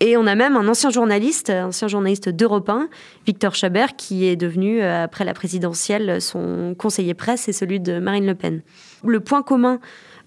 Et 0.00 0.16
on 0.16 0.26
a 0.26 0.34
même 0.34 0.56
un 0.56 0.66
ancien 0.66 0.88
journaliste, 0.90 1.50
ancien 1.50 1.86
journaliste 1.86 2.30
d'Europe 2.30 2.68
1, 2.70 2.88
Victor 3.26 3.54
Chabert, 3.54 3.96
qui 3.96 4.26
est 4.26 4.36
devenu, 4.36 4.80
après 4.80 5.26
la 5.26 5.34
présidentielle, 5.34 6.22
son 6.22 6.74
conseiller 6.78 7.12
presse 7.12 7.48
et 7.48 7.52
celui 7.52 7.80
de 7.80 7.98
Marine 7.98 8.24
Le 8.24 8.34
Pen. 8.34 8.62
Le 9.04 9.20
point 9.20 9.42
commun, 9.42 9.78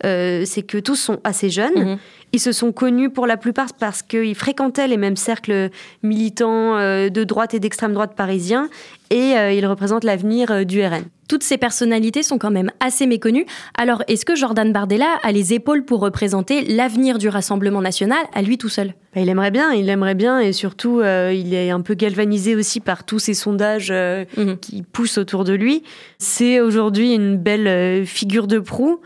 euh, 0.06 0.44
c'est 0.46 0.64
que 0.64 0.78
tous 0.78 0.96
sont 0.96 1.20
assez 1.24 1.50
jeunes 1.50 1.74
Mhm. 1.76 1.98
Ils 2.36 2.40
se 2.40 2.52
sont 2.52 2.72
connus 2.72 3.12
pour 3.12 3.28
la 3.28 3.38
plupart 3.38 3.74
parce 3.80 4.02
qu'ils 4.02 4.34
fréquentaient 4.34 4.88
les 4.88 4.98
mêmes 4.98 5.16
cercles 5.16 5.70
militants 6.02 6.78
euh, 6.78 7.10
de 7.10 7.24
droite 7.24 7.54
et 7.54 7.60
d'extrême 7.60 7.94
droite 7.94 8.16
parisiens 8.16 8.70
et 9.12 9.38
euh, 9.38 9.52
ils 9.52 9.66
représentent 9.68 10.04
l'avenir 10.04 10.66
du 10.66 10.84
RN. 10.84 11.04
Toutes 11.30 11.44
ces 11.44 11.58
personnalités 11.58 12.24
sont 12.24 12.40
quand 12.40 12.50
même 12.50 12.72
assez 12.80 13.06
méconnues. 13.06 13.46
Alors, 13.78 14.04
est-ce 14.08 14.26
que 14.26 14.36
Jordan 14.36 14.74
Bardella 14.74 15.20
a 15.22 15.32
les 15.32 15.54
épaules 15.54 15.86
pour 15.86 16.00
représenter 16.00 16.64
l'avenir 16.64 17.20
du 17.20 17.30
Rassemblement 17.30 17.82
national 17.82 18.24
à 18.34 18.42
lui 18.42 18.58
tout 18.58 18.70
seul? 18.70 18.96
Bah, 19.14 19.22
Il 19.22 19.30
aimerait 19.30 19.52
bien, 19.52 19.72
il 19.72 19.88
aimerait 19.90 20.16
bien, 20.16 20.40
et 20.40 20.54
surtout, 20.54 21.02
il 21.02 21.54
est 21.54 21.70
un 21.70 21.82
peu 21.82 21.94
galvanisé 21.94 22.56
aussi 22.56 22.80
par 22.82 23.04
tous 23.04 23.20
ces 23.20 23.34
sondages 23.34 23.92
mhm. 23.92 24.58
qui 24.60 24.84
poussent 24.84 25.18
autour 25.18 25.44
de 25.44 25.54
lui. 25.54 25.84
C'est 26.18 26.60
aujourd'hui 26.60 27.14
une 27.14 27.38
belle 27.38 28.06
figure 28.06 28.48
de 28.48 28.60
proue. 28.60 29.00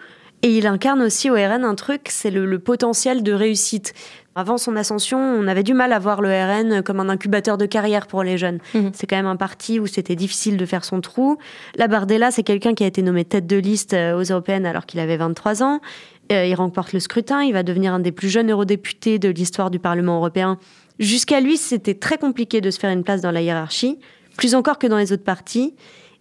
Et 0.44 0.56
il 0.56 0.68
incarne 0.68 1.02
aussi 1.02 1.30
au 1.32 1.34
RN 1.34 1.64
un 1.64 1.76
truc, 1.76 2.08
c'est 2.10 2.30
le, 2.30 2.60
potentiel 2.60 3.24
de 3.24 3.34
réussite. 3.34 3.94
Avant 4.36 4.60
son 4.60 4.76
ascension, 4.76 5.18
on 5.18 5.48
avait 5.48 5.64
du 5.64 5.74
mal 5.74 5.92
à 5.92 6.00
voir 6.00 6.22
le 6.22 6.30
RN 6.30 6.84
comme 6.84 7.00
un 7.00 7.10
incubateur 7.10 7.58
de 7.58 7.66
carrière 7.66 8.06
pour 8.06 8.22
les 8.22 8.38
jeunes. 8.38 8.60
Mhm. 8.76 8.92
C'est 8.94 9.08
quand 9.08 9.16
même 9.16 9.26
un 9.26 9.36
parti 9.36 9.80
où 9.80 9.88
c'était 9.88 10.16
difficile 10.16 10.58
de 10.58 10.66
faire 10.68 10.86
son 10.86 11.02
trou. 11.02 11.38
La 11.76 11.88
Bardella, 11.88 12.30
c'est 12.30 12.44
quelqu'un 12.44 12.76
qui 12.76 12.84
a 12.84 12.88
été 12.88 13.02
nommé 13.02 13.26
tête 13.26 13.48
de 13.48 13.58
liste 13.58 13.96
euh, 13.96 14.16
aux 14.16 14.24
européennes 14.32 14.68
alors 14.68 14.86
qu'il 14.86 15.00
avait 15.00 15.18
23 15.18 15.64
ans. 15.64 15.82
Euh, 16.32 16.46
il 16.46 16.54
remporte 16.54 16.94
le 16.94 17.00
scrutin, 17.00 17.42
il 17.42 17.54
va 17.54 17.64
devenir 17.64 17.94
un 17.94 18.00
des 18.00 18.12
plus 18.12 18.30
jeunes 18.30 18.52
eurodéputés 18.52 19.18
de 19.18 19.30
l'histoire 19.30 19.72
du 19.72 19.80
Parlement 19.80 20.18
européen. 20.18 20.60
Jusqu'à 21.00 21.40
lui, 21.40 21.58
c'était 21.58 21.96
très 21.96 22.18
compliqué 22.18 22.62
de 22.62 22.70
se 22.70 22.80
faire 22.80 22.92
une 22.92 23.04
place 23.04 23.22
dans 23.22 23.32
la 23.32 23.42
hiérarchie, 23.42 23.98
plus 24.38 24.54
encore 24.54 24.78
que 24.78 24.86
dans 24.86 24.98
les 24.98 25.12
autres 25.14 25.24
partis. 25.24 25.74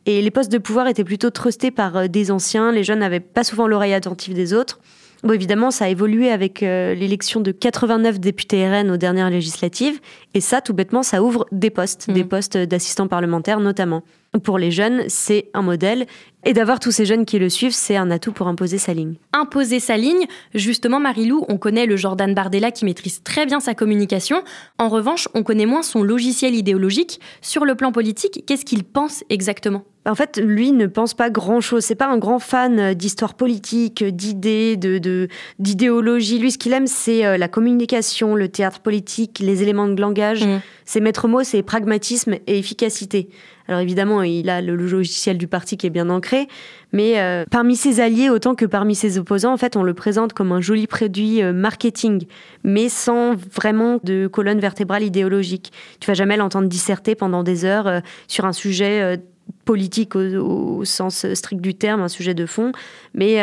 Et 0.07 0.23
les 0.23 0.31
postes 0.31 0.53
de 0.53 0.59
pouvoir 0.59 0.87
étaient 0.87 1.05
plutôt 1.05 1.31
trustés 1.31 1.73
par 1.73 1.97
euh, 1.97 2.07
des 2.07 2.31
anciens. 2.31 2.71
Les 2.71 2.85
jeunes 2.85 3.01
n'avaient 3.01 3.21
pas 3.21 3.45
souvent 3.45 3.67
l'oreille 3.67 3.95
attentive 3.95 4.35
des 4.35 4.55
autres. 4.55 4.79
Bon, 5.25 5.33
évidemment, 5.33 5.73
ça 5.73 5.87
a 5.87 5.89
évolué 5.89 6.31
avec 6.31 6.63
euh, 6.63 6.95
l'élection 6.95 7.41
de 7.41 7.51
89 7.51 8.21
députés 8.21 8.69
RN 8.69 8.91
aux 8.91 8.97
dernières 8.97 9.31
législatives. 9.31 9.99
Et 10.35 10.41
ça, 10.41 10.61
tout 10.61 10.75
bêtement, 10.75 11.03
ça 11.03 11.23
ouvre 11.23 11.47
des 11.51 11.71
postes, 11.71 12.09
des 12.11 12.23
mmh. 12.23 12.29
postes 12.29 12.57
d'assistants 12.57 13.09
parlementaires 13.09 13.59
notamment. 13.59 14.05
Pour 14.45 14.59
les 14.59 14.71
jeunes, 14.71 15.05
c'est 15.09 15.49
un 15.55 15.63
modèle. 15.63 16.07
Et 16.45 16.53
d'avoir 16.53 16.79
tous 16.79 16.93
ces 16.93 17.07
jeunes 17.07 17.25
qui 17.25 17.41
le 17.41 17.49
suivent, 17.49 17.75
c'est 17.75 17.97
un 17.97 18.11
atout 18.11 18.31
pour 18.31 18.47
imposer 18.47 18.79
sa 18.79 18.95
ligne. 18.95 19.15
Imposer 19.33 19.81
sa 19.81 19.97
ligne, 19.97 20.27
justement, 20.55 21.01
Marilou, 21.01 21.45
on 21.49 21.57
connaît 21.57 21.87
le 21.87 21.97
Jordan 21.97 22.33
Bardella 22.33 22.71
qui 22.71 22.85
maîtrise 22.85 23.23
très 23.25 23.47
bien 23.47 23.59
sa 23.59 23.75
communication. 23.75 24.45
En 24.79 24.89
revanche, 24.89 25.29
on 25.35 25.43
connaît 25.43 25.67
moins 25.67 25.83
son 25.83 26.05
logiciel 26.05 26.55
idéologique. 26.55 27.21
Sur 27.41 27.65
le 27.65 27.75
plan 27.75 27.91
politique, 27.91 28.45
qu'est-ce 28.47 28.65
qu'il 28.65 28.85
pense 28.85 29.25
exactement? 29.31 29.85
En 30.07 30.15
fait, 30.15 30.39
lui 30.43 30.73
ne 30.73 30.87
pense 30.87 31.15
pas 31.15 31.31
grand-chose. 31.31 31.85
C'est 31.85 31.95
pas 31.95 32.09
un 32.09 32.19
grand 32.19 32.39
fan 32.39 32.95
d'histoire 32.95 33.35
politique, 33.35 34.05
d'idées, 34.05 34.77
de, 34.77 35.29
d'idéologie. 35.59 36.39
Lui, 36.39 36.53
ce 36.53 36.59
qu'il 36.59 36.73
aime, 36.73 36.87
c'est 36.87 37.27
euh, 37.27 37.37
la 37.37 37.49
communication, 37.49 38.35
le 38.35 38.49
théâtre 38.49 38.81
politique, 38.81 39.41
les 39.41 39.63
éléments 39.63 39.89
de 39.89 40.01
langage. 40.01 40.45
Mmh. 40.45 40.61
Ses 40.85 41.01
maîtres 41.01 41.29
mots, 41.29 41.43
c'est 41.43 41.63
pragmatisme 41.63 42.35
et 42.47 42.59
efficacité. 42.59 43.29
Alors 43.69 43.81
évidemment, 43.81 44.23
il 44.23 44.49
a 44.49 44.61
le 44.61 44.77
logiciel 44.77 45.39
du 45.39 45.49
parti 45.49 45.77
qui 45.77 45.87
est 45.87 45.91
bien 45.91 46.09
ancré, 46.09 46.47
mais 46.93 47.21
euh, 47.21 47.45
parmi 47.51 47.75
ses 47.75 48.01
alliés 48.01 48.31
autant 48.31 48.55
que 48.55 48.65
parmi 48.65 48.95
ses 48.95 49.19
opposants, 49.19 49.53
en 49.53 49.57
fait, 49.57 49.77
on 49.77 49.83
le 49.83 49.95
présente 49.95 50.33
comme 50.33 50.53
un 50.53 50.61
joli 50.61 50.87
produit 50.87 51.43
euh, 51.43 51.53
marketing, 51.53 52.27
mais 52.63 52.89
sans 52.89 53.35
vraiment 53.35 53.99
de 54.05 54.29
colonne 54.29 54.61
vertébrale 54.61 55.03
idéologique. 55.03 55.73
Tu 56.01 56.07
vas 56.07 56.15
jamais 56.15 56.37
l'entendre 56.37 56.69
disserter 56.69 57.15
pendant 57.15 57.43
des 57.43 57.65
heures 57.65 57.89
euh, 57.89 58.01
sur 58.29 58.45
un 58.45 58.53
sujet 58.53 59.19
politique 59.65 60.17
au, 60.17 60.85
sens 60.85 61.33
strict 61.35 61.61
du 61.61 61.75
terme, 61.75 62.01
un 62.01 62.09
sujet 62.09 62.35
de 62.35 62.47
fond, 62.47 62.73
mais 63.15 63.43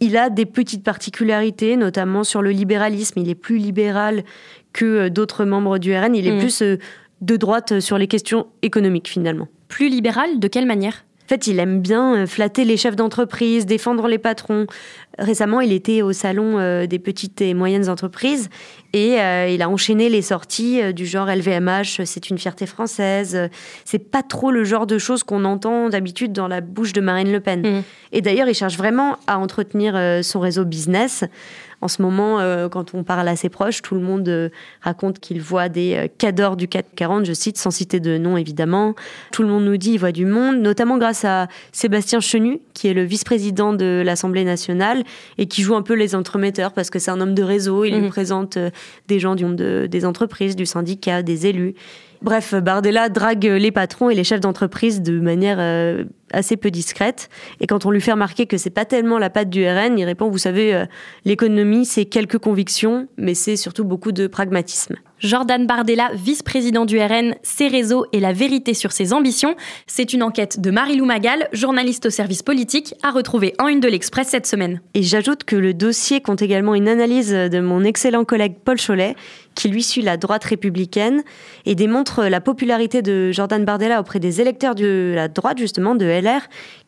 il 0.00 0.16
a 0.16 0.30
des 0.30 0.46
petites 0.46 0.84
particularités, 0.84 1.76
notamment 1.76 2.24
sur 2.24 2.42
le 2.42 2.50
libéralisme. 2.50 3.18
Il 3.20 3.28
est 3.28 3.34
plus 3.34 3.58
libéral 3.58 4.24
que 4.72 5.08
d'autres 5.08 5.44
membres 5.44 5.78
du 5.78 5.96
RN. 5.96 6.14
Il 6.14 6.26
est 6.26 6.36
mmh. 6.36 6.38
plus 6.38 6.62
de 7.20 7.36
droite 7.36 7.80
sur 7.80 7.98
les 7.98 8.06
questions 8.06 8.46
économiques 8.62 9.08
finalement. 9.08 9.48
Plus 9.68 9.88
libéral, 9.88 10.38
de 10.38 10.48
quelle 10.48 10.66
manière? 10.66 11.04
Fait, 11.30 11.46
il 11.46 11.60
aime 11.60 11.80
bien 11.80 12.16
euh, 12.16 12.26
flatter 12.26 12.64
les 12.64 12.76
chefs 12.76 12.96
d'entreprise, 12.96 13.64
défendre 13.64 14.08
les 14.08 14.18
patrons. 14.18 14.66
Récemment, 15.16 15.60
il 15.60 15.72
était 15.72 16.02
au 16.02 16.12
salon 16.12 16.58
euh, 16.58 16.86
des 16.86 16.98
petites 16.98 17.40
et 17.40 17.54
moyennes 17.54 17.88
entreprises 17.88 18.48
et 18.92 19.20
euh, 19.20 19.48
il 19.48 19.62
a 19.62 19.68
enchaîné 19.68 20.08
les 20.08 20.22
sorties 20.22 20.92
du 20.92 21.06
genre 21.06 21.28
LVMH, 21.28 22.04
c'est 22.04 22.30
une 22.30 22.38
fierté 22.38 22.66
française. 22.66 23.48
C'est 23.84 24.10
pas 24.10 24.24
trop 24.24 24.50
le 24.50 24.64
genre 24.64 24.88
de 24.88 24.98
choses 24.98 25.22
qu'on 25.22 25.44
entend 25.44 25.88
d'habitude 25.88 26.32
dans 26.32 26.48
la 26.48 26.60
bouche 26.60 26.92
de 26.92 27.00
Marine 27.00 27.30
Le 27.30 27.38
Pen. 27.38 27.60
Mmh. 27.62 27.82
Et 28.12 28.20
d'ailleurs, 28.22 28.48
il 28.48 28.54
cherche 28.54 28.76
vraiment 28.76 29.16
à 29.28 29.38
entretenir 29.38 29.96
son 30.24 30.40
réseau 30.40 30.64
business. 30.64 31.24
En 31.82 31.88
ce 31.88 32.02
moment, 32.02 32.40
euh, 32.40 32.68
quand 32.68 32.94
on 32.94 33.04
parle 33.04 33.26
à 33.26 33.36
ses 33.36 33.48
proches, 33.48 33.80
tout 33.80 33.94
le 33.94 34.02
monde 34.02 34.28
euh, 34.28 34.50
raconte 34.82 35.18
qu'il 35.18 35.40
voit 35.40 35.68
des 35.68 35.94
euh, 35.94 36.08
cadors 36.18 36.56
du 36.56 36.68
440, 36.68 37.24
je 37.24 37.32
cite, 37.32 37.56
sans 37.56 37.70
citer 37.70 38.00
de 38.00 38.18
nom 38.18 38.36
évidemment. 38.36 38.94
Tout 39.32 39.42
le 39.42 39.48
monde 39.48 39.64
nous 39.64 39.76
dit 39.78 39.92
qu'il 39.92 40.00
voit 40.00 40.12
du 40.12 40.26
monde, 40.26 40.58
notamment 40.58 40.98
grâce 40.98 41.24
à 41.24 41.48
Sébastien 41.72 42.20
Chenu, 42.20 42.60
qui 42.74 42.88
est 42.88 42.94
le 42.94 43.02
vice-président 43.02 43.72
de 43.72 44.02
l'Assemblée 44.04 44.44
nationale 44.44 45.04
et 45.38 45.46
qui 45.46 45.62
joue 45.62 45.74
un 45.74 45.82
peu 45.82 45.94
les 45.94 46.14
entremetteurs 46.14 46.72
parce 46.72 46.90
que 46.90 46.98
c'est 46.98 47.10
un 47.10 47.20
homme 47.20 47.34
de 47.34 47.42
réseau, 47.42 47.84
il 47.84 47.94
nous 47.96 48.04
mhm. 48.04 48.10
présente 48.10 48.58
des 49.08 49.18
gens 49.18 49.34
du 49.34 49.44
monde 49.44 49.56
des 49.56 50.04
entreprises, 50.04 50.56
du 50.56 50.66
syndicat, 50.66 51.22
des 51.22 51.46
élus. 51.46 51.74
Bref, 52.22 52.54
Bardella 52.54 53.08
drague 53.08 53.44
les 53.44 53.72
patrons 53.72 54.10
et 54.10 54.14
les 54.14 54.24
chefs 54.24 54.40
d'entreprise 54.40 55.00
de 55.00 55.20
manière 55.20 55.56
euh, 55.58 56.04
assez 56.32 56.58
peu 56.58 56.70
discrète. 56.70 57.30
Et 57.60 57.66
quand 57.66 57.86
on 57.86 57.90
lui 57.90 58.00
fait 58.02 58.12
remarquer 58.12 58.46
que 58.46 58.58
c'est 58.58 58.68
pas 58.68 58.84
tellement 58.84 59.18
la 59.18 59.30
patte 59.30 59.48
du 59.48 59.66
RN, 59.66 59.98
il 59.98 60.04
répond 60.04 60.28
Vous 60.28 60.38
savez, 60.38 60.74
euh, 60.74 60.84
l'économie, 61.24 61.86
c'est 61.86 62.04
quelques 62.04 62.38
convictions, 62.38 63.08
mais 63.16 63.32
c'est 63.34 63.56
surtout 63.56 63.84
beaucoup 63.84 64.12
de 64.12 64.26
pragmatisme. 64.26 64.96
Jordan 65.20 65.66
Bardella, 65.66 66.10
vice-président 66.14 66.84
du 66.84 66.98
RN, 66.98 67.34
ses 67.42 67.68
réseaux 67.68 68.06
et 68.12 68.20
la 68.20 68.32
vérité 68.32 68.74
sur 68.74 68.92
ses 68.92 69.12
ambitions. 69.12 69.54
C'est 69.86 70.12
une 70.12 70.22
enquête 70.22 70.60
de 70.60 70.70
Marie-Lou 70.70 71.04
Magal, 71.04 71.48
journaliste 71.52 72.06
au 72.06 72.10
service 72.10 72.42
politique, 72.42 72.94
à 73.02 73.10
retrouver 73.10 73.54
en 73.58 73.68
une 73.68 73.80
de 73.80 73.88
l'Express 73.88 74.28
cette 74.28 74.46
semaine. 74.46 74.80
Et 74.94 75.02
j'ajoute 75.02 75.44
que 75.44 75.56
le 75.56 75.74
dossier 75.74 76.20
compte 76.20 76.42
également 76.42 76.74
une 76.74 76.88
analyse 76.88 77.32
de 77.32 77.60
mon 77.60 77.84
excellent 77.84 78.24
collègue 78.24 78.54
Paul 78.64 78.78
Cholet, 78.80 79.14
qui 79.54 79.68
lui 79.68 79.82
suit 79.82 80.02
la 80.02 80.16
droite 80.16 80.44
républicaine 80.44 81.22
et 81.66 81.74
démontre 81.74 82.24
la 82.24 82.40
popularité 82.40 83.02
de 83.02 83.30
Jordan 83.32 83.64
Bardella 83.64 84.00
auprès 84.00 84.20
des 84.20 84.40
électeurs 84.40 84.74
de 84.74 85.12
la 85.14 85.28
droite, 85.28 85.58
justement, 85.58 85.94
de 85.94 86.06
LR, 86.06 86.40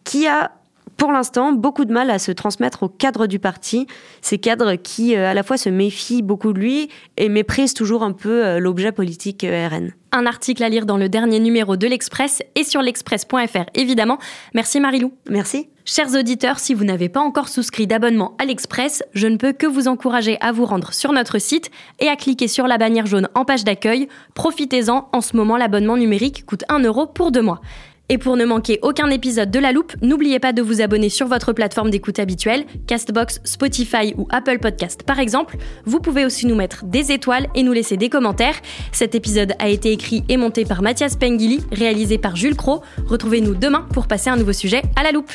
qui 0.04 0.26
a 0.26 0.52
pour 0.96 1.12
l'instant, 1.12 1.52
beaucoup 1.52 1.84
de 1.84 1.92
mal 1.92 2.11
à 2.11 2.18
se 2.18 2.32
transmettre 2.32 2.84
aux 2.84 2.88
cadres 2.88 3.26
du 3.26 3.38
parti, 3.38 3.87
ces 4.20 4.38
cadres 4.38 4.75
qui 4.75 5.16
euh, 5.16 5.30
à 5.30 5.34
la 5.34 5.42
fois 5.42 5.56
se 5.56 5.68
méfient 5.68 6.22
beaucoup 6.22 6.52
de 6.52 6.58
lui 6.58 6.88
et 7.16 7.28
méprisent 7.28 7.75
toujours 7.75 8.02
un 8.02 8.12
peu 8.12 8.44
euh, 8.44 8.58
l'objet 8.58 8.92
politique 8.92 9.44
euh, 9.44 9.68
RN. 9.68 9.92
Un 10.12 10.26
article 10.26 10.62
à 10.62 10.68
lire 10.68 10.87
dans 10.87 10.99
le 10.99 11.08
dernier 11.08 11.40
numéro 11.40 11.76
de 11.76 11.87
l'Express 11.87 12.42
et 12.54 12.64
sur 12.64 12.82
l'express.fr 12.82 13.64
évidemment. 13.75 14.18
Merci 14.54 14.78
Marilou. 14.78 15.12
Merci. 15.28 15.68
Chers 15.84 16.14
auditeurs, 16.14 16.61
si 16.61 16.75
vous 16.75 16.84
n'avez 16.84 17.08
pas 17.08 17.20
encore 17.20 17.49
souscrit 17.49 17.88
d'abonnement 17.88 18.37
à 18.38 18.44
l'Express, 18.44 19.02
je 19.14 19.26
ne 19.26 19.37
peux 19.37 19.52
que 19.52 19.66
vous 19.66 19.88
encourager 19.88 20.38
à 20.40 20.52
vous 20.52 20.64
rendre 20.64 20.92
sur 20.92 21.12
notre 21.12 21.38
site 21.38 21.70
et 21.99 22.08
à 22.08 22.14
cliquer 22.14 22.46
sur 22.46 22.68
la 22.68 22.78
bannière 22.78 23.06
jaune 23.06 23.28
en 23.34 23.44
page 23.44 23.64
d'accueil. 23.64 24.06
Profitez-en, 24.34 25.08
en 25.11 25.20
ce 25.20 25.37
moment 25.37 25.56
l'abonnement 25.56 25.96
numérique 25.96 26.46
coûte 26.46 26.62
1 26.68 26.80
euro 26.84 27.06
pour 27.06 27.32
deux 27.32 27.42
mois. 27.42 27.61
Et 28.09 28.18
pour 28.18 28.37
ne 28.37 28.44
manquer 28.44 28.78
aucun 28.82 29.09
épisode 29.11 29.50
de 29.50 29.59
La 29.59 29.73
Loupe, 29.73 29.94
n'oubliez 30.02 30.38
pas 30.38 30.52
de 30.52 30.61
vous 30.61 30.82
abonner 30.82 31.09
sur 31.09 31.26
votre 31.28 31.52
plateforme 31.52 31.90
d'écoute 31.90 32.18
habituelle, 32.18 32.64
Castbox, 32.87 33.40
Spotify 33.44 34.14
ou 34.18 34.26
Apple 34.30 34.59
Podcast 34.59 35.02
par 35.04 35.18
exemple. 35.18 35.56
Vous 35.85 36.00
pouvez 36.00 36.25
aussi 36.25 36.47
nous 36.47 36.54
mettre 36.54 36.85
des 36.85 37.12
étoiles 37.12 37.49
et 37.54 37.62
nous 37.62 37.73
laisser 37.73 37.97
des 37.97 38.11
commentaires. 38.11 38.56
Cet 38.92 39.14
épisode 39.14 39.54
a 39.59 39.68
été 39.68 39.92
écrit 39.92 40.25
et 40.28 40.37
monté 40.37 40.64
par 40.64 40.82
Mathias 40.82 41.16
Pengili, 41.16 41.61
réalisé 41.73 42.18
par 42.18 42.37
Jules 42.37 42.56
Cro. 42.56 42.82
Retrouvez-nous 43.06 43.54
demain 43.54 43.87
pour 43.92 44.06
passer 44.06 44.30
un 44.30 44.37
nouveau 44.37 44.52
sujet 44.52 44.82
à 44.97 45.02
La 45.02 45.12
Loupe. 45.12 45.30